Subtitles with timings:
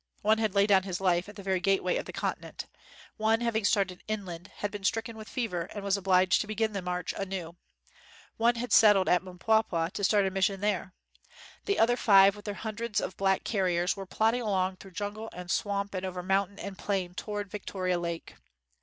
[0.23, 2.65] One had laid down his life at the very gateway of the continent.
[3.17, 6.81] One having started inland had been stricken with fever and was obliged to begin the
[6.81, 7.55] march anew.
[8.37, 10.95] One had settled at Mpwapwa to start a mission there.
[11.65, 15.25] The other five with their hundreds of black car riers were plodding along through jungle
[15.25, 18.33] 47 WHITE MAN OF WORK and swamp and over mountain and plain toward Victoria Lake.